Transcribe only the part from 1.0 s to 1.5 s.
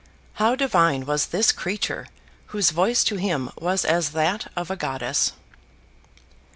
was